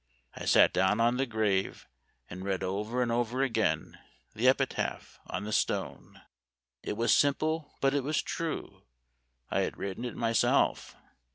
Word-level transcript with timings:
I 0.35 0.45
sat 0.45 0.73
down 0.73 0.99
on 0.99 1.17
the 1.17 1.27
grave 1.27 1.87
and 2.27 2.43
read 2.43 2.63
over 2.63 3.03
and 3.03 3.11
over 3.11 3.43
again 3.43 3.99
the 4.33 4.47
epitaph 4.47 5.19
on 5.27 5.43
the 5.43 5.53
stone." 5.53 6.19
It 6.81 6.97
was 6.97 7.13
simple, 7.13 7.77
but 7.81 7.93
it 7.93 8.03
was 8.03 8.19
true. 8.19 8.81
I 9.51 9.59
had 9.59 9.77
writ 9.77 9.97
ten 9.97 10.05
it 10.05 10.15
myself. 10.15 10.95